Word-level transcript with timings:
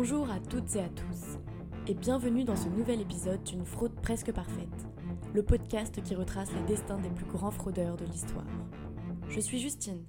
Bonjour 0.00 0.30
à 0.30 0.38
toutes 0.38 0.76
et 0.76 0.80
à 0.80 0.88
tous, 0.90 1.38
et 1.88 1.94
bienvenue 1.94 2.44
dans 2.44 2.54
ce 2.54 2.68
nouvel 2.68 3.00
épisode 3.00 3.42
d'une 3.42 3.64
fraude 3.64 4.00
presque 4.00 4.30
parfaite, 4.30 4.86
le 5.34 5.42
podcast 5.42 6.00
qui 6.04 6.14
retrace 6.14 6.52
les 6.52 6.62
destins 6.72 6.98
des 6.98 7.10
plus 7.10 7.24
grands 7.24 7.50
fraudeurs 7.50 7.96
de 7.96 8.04
l'histoire. 8.04 8.46
Je 9.28 9.40
suis 9.40 9.58
Justine, 9.58 10.04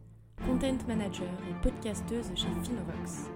content 0.46 0.78
manager 0.88 1.26
et 1.50 1.64
podcasteuse 1.64 2.28
chez 2.36 2.50
Finovox. 2.62 3.32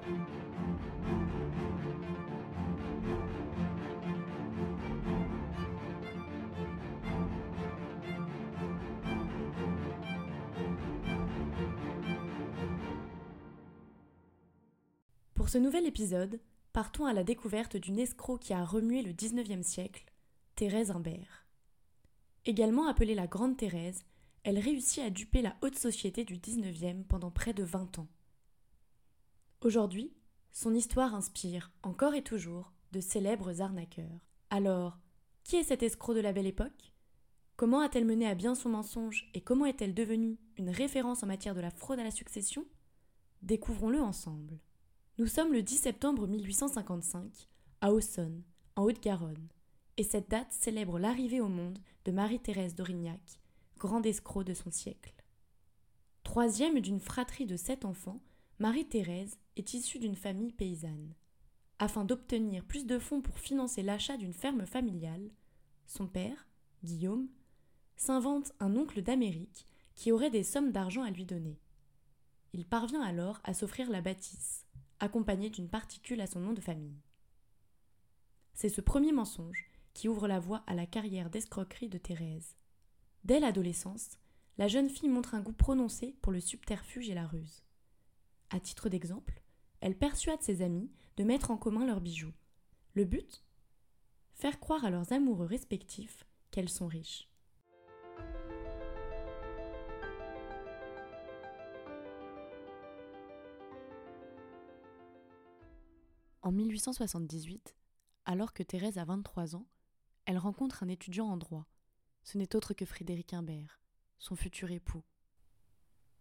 Ce 15.54 15.60
nouvel 15.60 15.86
épisode, 15.86 16.40
partons 16.72 17.06
à 17.06 17.14
la 17.14 17.24
découverte 17.24 17.78
d'une 17.78 18.00
escroc 18.00 18.40
qui 18.40 18.54
a 18.54 18.66
remué 18.66 19.04
le 19.04 19.12
XIXe 19.12 19.64
siècle, 19.64 20.04
Thérèse 20.56 20.90
Imbert. 20.90 21.46
Également 22.46 22.88
appelée 22.88 23.14
la 23.14 23.28
Grande 23.28 23.56
Thérèse, 23.56 24.04
elle 24.42 24.58
réussit 24.58 25.04
à 25.04 25.12
duper 25.12 25.44
la 25.44 25.56
haute 25.62 25.78
société 25.78 26.26
du 26.26 26.38
XIXe 26.38 27.06
pendant 27.08 27.30
près 27.30 27.54
de 27.54 27.62
20 27.62 28.00
ans. 28.00 28.08
Aujourd'hui, 29.62 30.12
son 30.52 30.74
histoire 30.74 31.14
inspire, 31.14 31.72
encore 31.84 32.16
et 32.16 32.24
toujours, 32.24 32.74
de 32.92 33.00
célèbres 33.00 33.62
arnaqueurs. 33.62 34.26
Alors, 34.50 34.98
qui 35.44 35.58
est 35.58 35.64
cet 35.64 35.84
escroc 35.84 36.16
de 36.16 36.22
la 36.22 36.34
belle 36.34 36.48
époque? 36.48 36.96
Comment 37.58 37.82
a-t-elle 37.82 38.06
mené 38.06 38.26
à 38.26 38.34
bien 38.34 38.56
son 38.56 38.70
mensonge 38.70 39.30
et 39.36 39.42
comment 39.42 39.68
est-elle 39.68 39.94
devenue 39.94 40.40
une 40.58 40.72
référence 40.72 41.22
en 41.22 41.28
matière 41.28 41.54
de 41.54 41.62
la 41.62 41.70
fraude 41.70 42.00
à 42.00 42.04
la 42.04 42.10
succession? 42.10 42.66
Découvrons-le 43.44 44.02
ensemble. 44.02 44.58
Nous 45.20 45.28
sommes 45.28 45.54
le 45.54 45.62
10 45.62 45.78
septembre 45.78 46.26
1855 46.26 47.48
à 47.82 47.94
Aussonne, 47.94 48.42
en 48.76 48.86
Haute-Garonne, 48.86 49.48
et 49.98 50.04
cette 50.04 50.32
date 50.32 50.52
célèbre 50.52 50.98
l'arrivée 50.98 51.40
au 51.40 51.50
monde 51.50 51.78
de 52.06 52.12
Marie-Thérèse 52.12 52.74
d'Aurignac, 52.74 53.40
grande 53.78 54.08
escroc 54.08 54.44
de 54.44 54.56
son 54.56 54.72
siècle. 54.72 55.14
Troisième 56.24 56.80
d'une 56.80 57.00
fratrie 57.00 57.46
de 57.46 57.58
sept 57.58 57.86
enfants, 57.86 58.24
Marie-Thérèse 58.58 59.38
est 59.56 59.76
issue 59.76 60.00
d'une 60.00 60.16
famille 60.16 60.52
paysanne. 60.52 61.14
Afin 61.78 62.06
d'obtenir 62.06 62.66
plus 62.66 62.88
de 62.88 62.98
fonds 62.98 63.22
pour 63.22 63.38
financer 63.38 63.84
l'achat 63.84 64.18
d'une 64.18 64.34
ferme 64.34 64.66
familiale, 64.66 65.30
son 65.86 66.08
père, 66.08 66.48
Guillaume, 66.84 67.28
s'invente 67.98 68.52
un 68.60 68.76
oncle 68.76 69.04
d'Amérique 69.04 69.68
qui 69.94 70.12
aurait 70.12 70.32
des 70.32 70.44
sommes 70.44 70.72
d'argent 70.72 71.04
à 71.04 71.12
lui 71.12 71.26
donner. 71.26 71.60
Il 72.54 72.66
parvient 72.66 73.04
alors 73.04 73.42
à 73.44 73.54
s'offrir 73.54 73.92
la 73.92 74.02
bâtisse, 74.02 74.66
accompagné 75.00 75.50
d'une 75.50 75.70
particule 75.70 76.22
à 76.22 76.28
son 76.28 76.40
nom 76.40 76.54
de 76.54 76.62
famille. 76.62 77.02
C'est 78.54 78.70
ce 78.70 78.82
premier 78.82 79.12
mensonge 79.12 79.70
qui 79.94 80.08
ouvre 80.08 80.28
la 80.28 80.40
voie 80.40 80.64
à 80.68 80.74
la 80.74 80.86
carrière 80.86 81.30
d'escroquerie 81.30 81.90
de 81.90 81.98
Thérèse. 81.98 82.56
Dès 83.24 83.40
l'adolescence, 83.40 84.18
la 84.58 84.68
jeune 84.68 84.90
fille 84.90 85.10
montre 85.10 85.36
un 85.36 85.42
goût 85.42 85.54
prononcé 85.54 86.16
pour 86.22 86.32
le 86.32 86.40
subterfuge 86.40 87.10
et 87.10 87.16
la 87.16 87.28
ruse. 87.28 87.64
À 88.50 88.60
titre 88.60 88.90
d'exemple, 88.90 89.42
elle 89.82 89.98
persuade 89.98 90.42
ses 90.42 90.62
amis 90.62 90.92
de 91.18 91.24
mettre 91.24 91.52
en 91.52 91.58
commun 91.58 91.86
leurs 91.86 92.02
bijoux. 92.02 92.34
Le 92.94 93.06
but? 93.06 93.44
Faire 94.34 94.60
croire 94.60 94.86
à 94.86 94.90
leurs 94.90 95.12
amoureux 95.14 95.46
respectifs 95.46 96.26
qu'elles 96.52 96.70
sont 96.70 96.88
riches. 96.88 97.33
En 106.44 106.52
1878, 106.52 107.74
alors 108.26 108.54
que 108.54 108.64
Thérèse 108.64 108.98
a 108.98 109.06
23 109.06 109.56
ans, 109.56 109.66
elle 110.26 110.38
rencontre 110.38 110.84
un 110.84 110.90
étudiant 110.90 111.28
en 111.28 111.38
droit. 111.38 111.70
Ce 112.24 112.38
n'est 112.38 112.54
autre 112.54 112.74
que 112.74 112.84
Frédéric 112.84 113.34
Imbert, 113.34 113.80
son 114.18 114.36
futur 114.36 114.70
époux. 114.70 115.04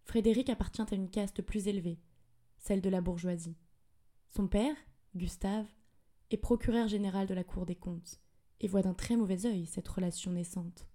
Frédéric 0.04 0.48
appartient 0.48 0.82
à 0.82 0.94
une 0.94 1.10
caste 1.10 1.42
plus 1.42 1.66
élevée, 1.66 1.98
celle 2.56 2.80
de 2.80 2.88
la 2.88 3.00
bourgeoisie. 3.00 3.56
Son 4.28 4.46
père, 4.46 4.76
Gustave, 5.16 5.66
est 6.30 6.36
procureur 6.36 6.86
général 6.86 7.26
de 7.26 7.34
la 7.34 7.42
Cour 7.42 7.66
des 7.66 7.76
comptes 7.76 8.20
et 8.60 8.68
voit 8.68 8.82
d'un 8.82 8.94
très 8.94 9.16
mauvais 9.16 9.44
œil 9.44 9.66
cette 9.66 9.88
relation 9.88 10.30
naissante. 10.30 10.86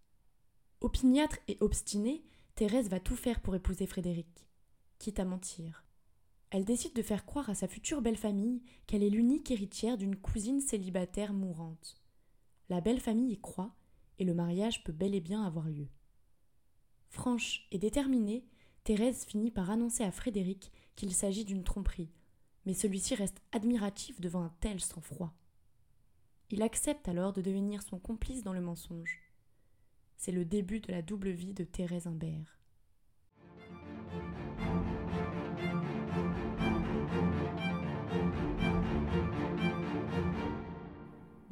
Opiniâtre 0.79 1.39
et 1.49 1.57
obstinée, 1.59 2.23
Thérèse 2.55 2.89
va 2.89 3.01
tout 3.01 3.17
faire 3.17 3.41
pour 3.41 3.55
épouser 3.55 3.87
Frédéric, 3.87 4.47
quitte 4.99 5.19
à 5.19 5.25
mentir. 5.25 5.83
Elle 6.49 6.65
décide 6.65 6.93
de 6.93 7.01
faire 7.01 7.25
croire 7.25 7.49
à 7.49 7.55
sa 7.55 7.67
future 7.67 8.01
belle 8.01 8.17
famille 8.17 8.61
qu'elle 8.85 9.03
est 9.03 9.09
l'unique 9.09 9.51
héritière 9.51 9.97
d'une 9.97 10.15
cousine 10.15 10.61
célibataire 10.61 11.33
mourante. 11.33 12.01
La 12.69 12.79
belle 12.79 13.01
famille 13.01 13.33
y 13.33 13.39
croit, 13.39 13.75
et 14.19 14.23
le 14.23 14.33
mariage 14.33 14.83
peut 14.83 14.93
bel 14.93 15.13
et 15.13 15.19
bien 15.19 15.43
avoir 15.43 15.67
lieu. 15.67 15.87
Franche 17.09 17.67
et 17.71 17.77
déterminée, 17.77 18.45
Thérèse 18.83 19.25
finit 19.25 19.51
par 19.51 19.69
annoncer 19.69 20.03
à 20.03 20.11
Frédéric 20.11 20.71
qu'il 20.95 21.13
s'agit 21.13 21.45
d'une 21.45 21.63
tromperie, 21.63 22.11
mais 22.65 22.73
celui-ci 22.73 23.15
reste 23.15 23.41
admiratif 23.51 24.19
devant 24.21 24.43
un 24.43 24.53
tel 24.61 24.79
sang-froid. 24.79 25.33
Il 26.49 26.61
accepte 26.61 27.09
alors 27.09 27.33
de 27.33 27.41
devenir 27.41 27.81
son 27.81 27.99
complice 27.99 28.43
dans 28.43 28.53
le 28.53 28.61
mensonge. 28.61 29.21
C'est 30.15 30.31
le 30.31 30.45
début 30.45 30.79
de 30.79 30.91
la 30.91 31.01
double 31.01 31.29
vie 31.29 31.53
de 31.53 31.65
Thérèse 31.65 32.07
Imbert. 32.07 32.57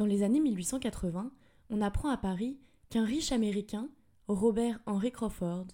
Dans 0.06 0.12
les 0.12 0.22
années 0.22 0.40
1880, 0.40 1.32
on 1.72 1.82
apprend 1.82 2.10
à 2.10 2.18
Paris 2.18 2.60
qu'un 2.92 3.06
riche 3.06 3.32
Américain, 3.32 3.90
Robert 4.28 4.80
Henry 4.86 5.12
Crawford, 5.12 5.66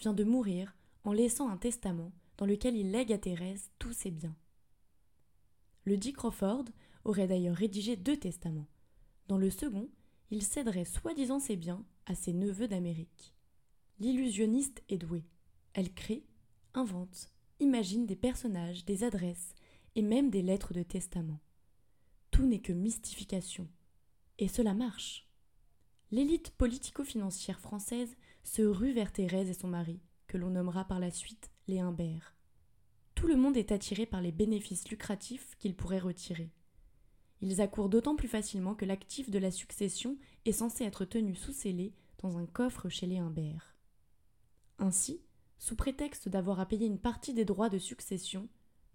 vient 0.00 0.12
de 0.12 0.24
mourir 0.24 0.74
en 1.04 1.12
laissant 1.12 1.48
un 1.48 1.56
testament 1.56 2.10
dans 2.36 2.46
lequel 2.46 2.74
il 2.74 2.90
lègue 2.90 3.12
à 3.12 3.18
Thérèse 3.18 3.70
tous 3.78 3.92
ses 3.92 4.10
biens. 4.10 4.34
Le 5.84 5.96
dit 5.96 6.12
Crawford 6.12 6.64
aurait 7.04 7.28
d'ailleurs 7.28 7.54
rédigé 7.54 7.94
deux 7.94 8.16
testaments. 8.16 8.66
Dans 9.28 9.38
le 9.38 9.50
second, 9.50 9.88
il 10.32 10.42
céderait 10.42 10.84
soi-disant 10.84 11.38
ses 11.38 11.54
biens 11.54 11.84
à 12.06 12.16
ses 12.16 12.32
neveux 12.32 12.66
d'Amérique. 12.66 13.34
L'illusionniste 14.00 14.82
est 14.88 14.98
douée. 14.98 15.28
Elle 15.74 15.94
crée, 15.94 16.24
invente, 16.74 17.30
imagine 17.60 18.04
des 18.04 18.16
personnages, 18.16 18.84
des 18.84 19.04
adresses 19.04 19.54
et 19.94 20.02
même 20.02 20.28
des 20.28 20.42
lettres 20.42 20.74
de 20.74 20.82
testament 20.82 21.38
tout 22.36 22.44
n'est 22.44 22.60
que 22.60 22.74
mystification. 22.74 23.66
Et 24.38 24.48
cela 24.48 24.74
marche. 24.74 25.26
L'élite 26.10 26.50
politico-financière 26.50 27.60
française 27.60 28.16
se 28.44 28.62
rue 28.62 28.92
vers 28.92 29.12
Thérèse 29.12 29.48
et 29.48 29.54
son 29.54 29.68
mari, 29.68 30.00
que 30.26 30.36
l'on 30.36 30.50
nommera 30.50 30.84
par 30.84 31.00
la 31.00 31.10
suite 31.10 31.50
les 31.68 31.80
Humbert. 31.80 32.36
Tout 33.14 33.26
le 33.26 33.36
monde 33.36 33.56
est 33.56 33.72
attiré 33.72 34.06
par 34.06 34.20
les 34.20 34.32
bénéfices 34.32 34.88
lucratifs 34.88 35.56
qu'ils 35.58 35.74
pourraient 35.74 35.98
retirer. 35.98 36.52
Ils 37.40 37.60
accourent 37.60 37.88
d'autant 37.88 38.14
plus 38.14 38.28
facilement 38.28 38.74
que 38.74 38.84
l'actif 38.84 39.30
de 39.30 39.38
la 39.38 39.50
succession 39.50 40.16
est 40.44 40.52
censé 40.52 40.84
être 40.84 41.04
tenu 41.04 41.34
sous 41.34 41.52
scellé 41.52 41.94
dans 42.18 42.38
un 42.38 42.46
coffre 42.46 42.88
chez 42.88 43.06
les 43.06 43.18
Humbert. 43.18 43.74
Ainsi, 44.78 45.22
sous 45.58 45.76
prétexte 45.76 46.28
d'avoir 46.28 46.60
à 46.60 46.66
payer 46.66 46.86
une 46.86 46.98
partie 46.98 47.34
des 47.34 47.44
droits 47.44 47.70
de 47.70 47.78
succession, 47.78 48.48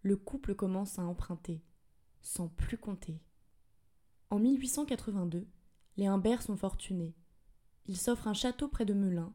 le 0.04 0.16
couple 0.16 0.56
commence 0.56 1.00
à 1.00 1.04
emprunter, 1.04 1.62
sans 2.22 2.48
plus 2.48 2.78
compter. 2.78 3.20
En 4.32 4.40
1882, 4.40 5.46
les 5.98 6.06
Humbert 6.06 6.42
sont 6.42 6.56
fortunés. 6.56 7.14
Ils 7.86 7.98
s'offrent 7.98 8.30
un 8.30 8.34
château 8.34 8.70
près 8.70 8.86
de 8.86 8.94
Melun, 8.94 9.34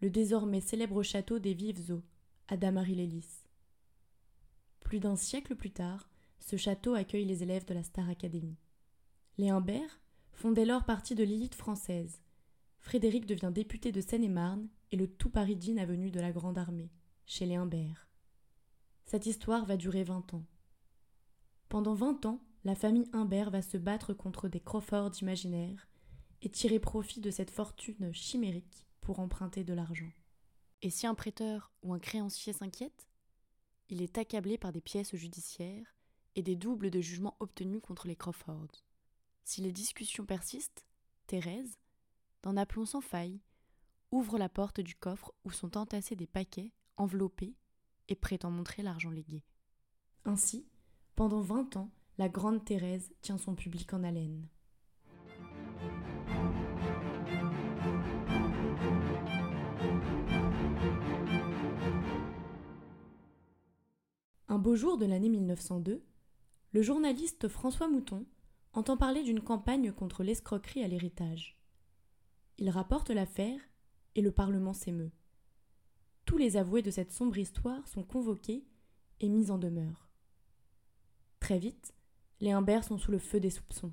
le 0.00 0.08
désormais 0.08 0.60
célèbre 0.60 1.02
château 1.02 1.40
des 1.40 1.52
Vives 1.52 1.90
Eaux, 1.90 2.04
à 2.46 2.56
Damary-les-Lys. 2.56 3.44
Plus 4.78 5.00
d'un 5.00 5.16
siècle 5.16 5.56
plus 5.56 5.72
tard, 5.72 6.08
ce 6.38 6.56
château 6.56 6.94
accueille 6.94 7.24
les 7.24 7.42
élèves 7.42 7.64
de 7.64 7.74
la 7.74 7.82
Star 7.82 8.08
Academy. 8.08 8.56
Les 9.36 9.48
Humbert 9.48 10.00
font 10.30 10.52
dès 10.52 10.64
lors 10.64 10.84
partie 10.84 11.16
de 11.16 11.24
l'élite 11.24 11.56
française. 11.56 12.20
Frédéric 12.78 13.26
devient 13.26 13.50
député 13.52 13.90
de 13.90 14.00
Seine-et-Marne 14.00 14.68
et 14.92 14.96
le 14.96 15.08
tout 15.08 15.28
Paris 15.28 15.56
dîne 15.56 15.80
avenue 15.80 16.12
de 16.12 16.20
la 16.20 16.30
Grande 16.30 16.56
Armée, 16.58 16.92
chez 17.26 17.46
les 17.46 17.56
Humbert. 17.56 18.08
Cette 19.06 19.26
histoire 19.26 19.64
va 19.64 19.76
durer 19.76 20.04
vingt 20.04 20.32
ans. 20.34 20.44
Pendant 21.68 21.94
vingt 21.94 22.24
ans, 22.26 22.40
la 22.66 22.74
famille 22.74 23.08
Humbert 23.12 23.50
va 23.50 23.62
se 23.62 23.76
battre 23.76 24.12
contre 24.12 24.48
des 24.48 24.58
Crawford 24.58 25.12
imaginaires 25.22 25.86
et 26.42 26.50
tirer 26.50 26.80
profit 26.80 27.20
de 27.20 27.30
cette 27.30 27.52
fortune 27.52 28.12
chimérique 28.12 28.88
pour 29.00 29.20
emprunter 29.20 29.62
de 29.62 29.72
l'argent. 29.72 30.10
Et 30.82 30.90
si 30.90 31.06
un 31.06 31.14
prêteur 31.14 31.70
ou 31.84 31.94
un 31.94 32.00
créancier 32.00 32.52
s'inquiète, 32.52 33.06
il 33.88 34.02
est 34.02 34.18
accablé 34.18 34.58
par 34.58 34.72
des 34.72 34.80
pièces 34.80 35.14
judiciaires 35.14 35.94
et 36.34 36.42
des 36.42 36.56
doubles 36.56 36.90
de 36.90 37.00
jugement 37.00 37.36
obtenus 37.38 37.80
contre 37.80 38.08
les 38.08 38.16
Crawford. 38.16 38.66
Si 39.44 39.60
les 39.60 39.70
discussions 39.70 40.26
persistent, 40.26 40.84
Thérèse, 41.28 41.78
d'un 42.42 42.56
aplomb 42.56 42.84
sans 42.84 43.00
faille, 43.00 43.38
ouvre 44.10 44.38
la 44.38 44.48
porte 44.48 44.80
du 44.80 44.96
coffre 44.96 45.32
où 45.44 45.52
sont 45.52 45.76
entassés 45.76 46.16
des 46.16 46.26
paquets 46.26 46.72
enveloppés 46.96 47.54
et 48.08 48.16
prétend 48.16 48.50
montrer 48.50 48.82
l'argent 48.82 49.10
légué. 49.10 49.44
Ainsi, 50.24 50.66
pendant 51.14 51.42
vingt 51.42 51.76
ans, 51.76 51.92
la 52.18 52.28
grande 52.28 52.64
Thérèse 52.64 53.12
tient 53.20 53.36
son 53.36 53.54
public 53.54 53.92
en 53.92 54.02
haleine. 54.02 54.48
Un 64.48 64.58
beau 64.58 64.76
jour 64.76 64.96
de 64.96 65.04
l'année 65.04 65.28
1902, 65.28 66.02
le 66.72 66.82
journaliste 66.82 67.48
François 67.48 67.88
Mouton 67.88 68.24
entend 68.72 68.96
parler 68.96 69.22
d'une 69.22 69.42
campagne 69.42 69.92
contre 69.92 70.22
l'escroquerie 70.22 70.82
à 70.82 70.88
l'héritage. 70.88 71.58
Il 72.58 72.70
rapporte 72.70 73.10
l'affaire 73.10 73.60
et 74.14 74.22
le 74.22 74.32
Parlement 74.32 74.72
s'émeut. 74.72 75.12
Tous 76.24 76.38
les 76.38 76.56
avoués 76.56 76.82
de 76.82 76.90
cette 76.90 77.12
sombre 77.12 77.36
histoire 77.36 77.86
sont 77.86 78.02
convoqués 78.02 78.64
et 79.20 79.28
mis 79.28 79.50
en 79.50 79.58
demeure. 79.58 80.08
Très 81.40 81.58
vite, 81.58 81.94
les 82.40 82.50
Humbert 82.50 82.84
sont 82.84 82.98
sous 82.98 83.10
le 83.10 83.18
feu 83.18 83.40
des 83.40 83.50
soupçons. 83.50 83.92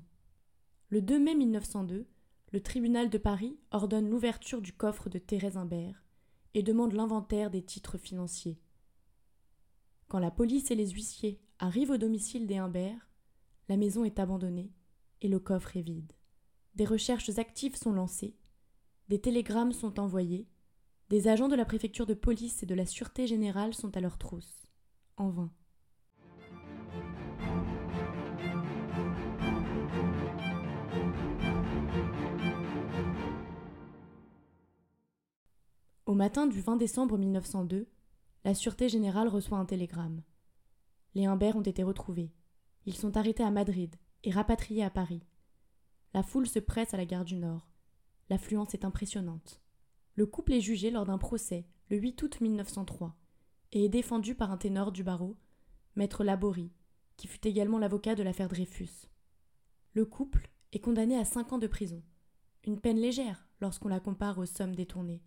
Le 0.88 1.02
2 1.02 1.18
mai 1.18 1.34
1902, 1.34 2.06
le 2.52 2.60
tribunal 2.62 3.10
de 3.10 3.18
Paris 3.18 3.58
ordonne 3.70 4.08
l'ouverture 4.08 4.60
du 4.60 4.72
coffre 4.72 5.08
de 5.08 5.18
Thérèse 5.18 5.56
Humbert 5.56 6.04
et 6.54 6.62
demande 6.62 6.92
l'inventaire 6.92 7.50
des 7.50 7.62
titres 7.62 7.98
financiers. 7.98 8.60
Quand 10.08 10.18
la 10.18 10.30
police 10.30 10.70
et 10.70 10.76
les 10.76 10.90
huissiers 10.90 11.40
arrivent 11.58 11.90
au 11.90 11.96
domicile 11.96 12.46
des 12.46 12.58
Humbert, 12.58 13.10
la 13.68 13.76
maison 13.76 14.04
est 14.04 14.18
abandonnée 14.18 14.72
et 15.20 15.28
le 15.28 15.40
coffre 15.40 15.76
est 15.76 15.82
vide. 15.82 16.12
Des 16.74 16.84
recherches 16.84 17.38
actives 17.38 17.76
sont 17.76 17.92
lancées, 17.92 18.36
des 19.08 19.20
télégrammes 19.20 19.72
sont 19.72 19.98
envoyés, 19.98 20.48
des 21.08 21.28
agents 21.28 21.48
de 21.48 21.56
la 21.56 21.64
préfecture 21.64 22.06
de 22.06 22.14
police 22.14 22.62
et 22.62 22.66
de 22.66 22.74
la 22.74 22.86
sûreté 22.86 23.26
générale 23.26 23.74
sont 23.74 23.96
à 23.96 24.00
leur 24.00 24.18
trousse. 24.18 24.66
En 25.16 25.30
vain. 25.30 25.52
Au 36.14 36.16
matin 36.16 36.46
du 36.46 36.60
20 36.60 36.76
décembre 36.76 37.18
1902, 37.18 37.88
la 38.44 38.54
Sûreté 38.54 38.88
générale 38.88 39.26
reçoit 39.26 39.58
un 39.58 39.64
télégramme. 39.64 40.22
Les 41.16 41.26
Humbert 41.26 41.56
ont 41.56 41.62
été 41.62 41.82
retrouvés. 41.82 42.32
Ils 42.86 42.94
sont 42.94 43.16
arrêtés 43.16 43.42
à 43.42 43.50
Madrid 43.50 43.92
et 44.22 44.30
rapatriés 44.30 44.84
à 44.84 44.90
Paris. 44.90 45.24
La 46.14 46.22
foule 46.22 46.46
se 46.46 46.60
presse 46.60 46.94
à 46.94 46.98
la 46.98 47.04
gare 47.04 47.24
du 47.24 47.34
Nord. 47.34 47.68
L'affluence 48.30 48.74
est 48.74 48.84
impressionnante. 48.84 49.60
Le 50.14 50.24
couple 50.24 50.52
est 50.52 50.60
jugé 50.60 50.92
lors 50.92 51.04
d'un 51.04 51.18
procès 51.18 51.66
le 51.90 51.96
8 51.96 52.22
août 52.22 52.40
1903 52.40 53.16
et 53.72 53.86
est 53.86 53.88
défendu 53.88 54.36
par 54.36 54.52
un 54.52 54.56
ténor 54.56 54.92
du 54.92 55.02
barreau, 55.02 55.36
maître 55.96 56.22
Laborie, 56.22 56.70
qui 57.16 57.26
fut 57.26 57.44
également 57.44 57.78
l'avocat 57.78 58.14
de 58.14 58.22
l'affaire 58.22 58.48
Dreyfus. 58.48 59.08
Le 59.94 60.04
couple 60.04 60.48
est 60.72 60.78
condamné 60.78 61.18
à 61.18 61.24
cinq 61.24 61.52
ans 61.52 61.58
de 61.58 61.66
prison, 61.66 62.04
une 62.62 62.78
peine 62.78 62.98
légère 62.98 63.48
lorsqu'on 63.60 63.88
la 63.88 63.98
compare 63.98 64.38
aux 64.38 64.46
sommes 64.46 64.76
détournées, 64.76 65.24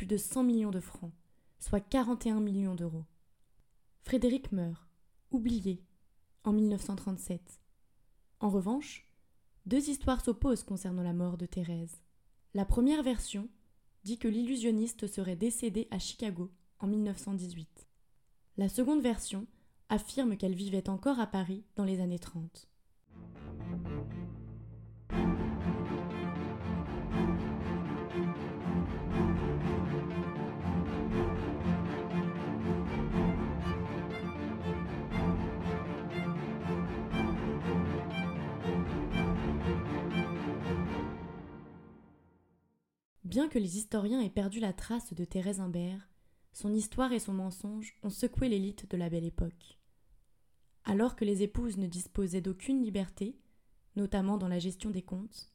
plus 0.00 0.06
de 0.06 0.16
100 0.16 0.44
millions 0.44 0.70
de 0.70 0.80
francs, 0.80 1.12
soit 1.58 1.78
41 1.80 2.40
millions 2.40 2.74
d'euros. 2.74 3.04
Frédéric 4.00 4.50
meurt, 4.50 4.88
oublié, 5.30 5.84
en 6.42 6.54
1937. 6.54 7.60
En 8.40 8.48
revanche, 8.48 9.06
deux 9.66 9.90
histoires 9.90 10.24
s'opposent 10.24 10.62
concernant 10.62 11.02
la 11.02 11.12
mort 11.12 11.36
de 11.36 11.44
Thérèse. 11.44 12.00
La 12.54 12.64
première 12.64 13.02
version 13.02 13.50
dit 14.02 14.16
que 14.16 14.26
l'illusionniste 14.26 15.06
serait 15.06 15.36
décédé 15.36 15.86
à 15.90 15.98
Chicago 15.98 16.50
en 16.78 16.86
1918. 16.86 17.86
La 18.56 18.70
seconde 18.70 19.02
version 19.02 19.46
affirme 19.90 20.38
qu'elle 20.38 20.54
vivait 20.54 20.88
encore 20.88 21.20
à 21.20 21.26
Paris 21.26 21.62
dans 21.76 21.84
les 21.84 22.00
années 22.00 22.18
30. 22.18 22.69
Bien 43.30 43.48
que 43.48 43.60
les 43.60 43.78
historiens 43.78 44.20
aient 44.20 44.28
perdu 44.28 44.58
la 44.58 44.72
trace 44.72 45.14
de 45.14 45.24
Thérèse 45.24 45.60
Imbert, 45.60 46.10
son 46.52 46.74
histoire 46.74 47.12
et 47.12 47.20
son 47.20 47.32
mensonge 47.32 47.94
ont 48.02 48.10
secoué 48.10 48.48
l'élite 48.48 48.90
de 48.90 48.96
la 48.96 49.08
belle 49.08 49.24
époque. 49.24 49.78
Alors 50.82 51.14
que 51.14 51.24
les 51.24 51.44
épouses 51.44 51.76
ne 51.76 51.86
disposaient 51.86 52.40
d'aucune 52.40 52.82
liberté, 52.82 53.38
notamment 53.94 54.36
dans 54.36 54.48
la 54.48 54.58
gestion 54.58 54.90
des 54.90 55.02
comptes, 55.02 55.52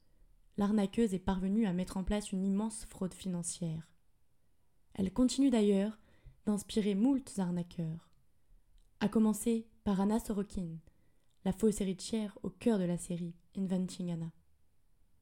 l'arnaqueuse 0.56 1.14
est 1.14 1.20
parvenue 1.20 1.66
à 1.66 1.74
mettre 1.74 1.98
en 1.98 2.06
place 2.06 2.32
une 2.32 2.46
immense 2.46 2.86
fraude 2.86 3.14
financière. 3.14 3.92
Elle 4.94 5.12
continue 5.12 5.50
d'ailleurs 5.50 6.00
d'inspirer 6.46 6.96
moultes 6.96 7.40
arnaqueurs, 7.40 8.10
à 9.02 9.10
commencer 9.10 9.68
par 9.84 10.00
Anna 10.00 10.22
Sorokin, 10.22 10.78
la 11.44 11.52
fausse 11.52 11.82
héritière 11.82 12.40
au 12.42 12.50
cœur 12.50 12.80
de 12.80 12.86
la 12.86 12.98
série 12.98 13.36
Inventing 13.58 14.14
Anna. 14.14 14.32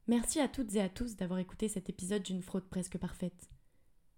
Merci 0.06 0.38
à 0.40 0.48
toutes 0.48 0.74
et 0.74 0.80
à 0.80 0.88
tous 0.88 1.16
d'avoir 1.16 1.38
écouté 1.38 1.68
cet 1.68 1.88
épisode 1.88 2.22
d'une 2.22 2.42
fraude 2.42 2.68
presque 2.68 2.98
parfaite. 2.98 3.48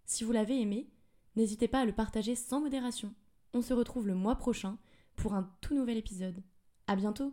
Si 0.04 0.24
vous 0.24 0.32
l'avez 0.32 0.60
aimé, 0.60 0.90
n'hésitez 1.36 1.68
pas 1.68 1.80
à 1.80 1.84
le 1.84 1.92
partager 1.92 2.34
sans 2.34 2.60
modération. 2.60 3.14
On 3.54 3.62
se 3.62 3.72
retrouve 3.72 4.06
le 4.08 4.14
mois 4.14 4.36
prochain 4.36 4.78
pour 5.14 5.34
un 5.34 5.50
tout 5.60 5.74
nouvel 5.74 5.96
épisode. 5.96 6.42
À 6.88 6.96
bientôt! 6.96 7.32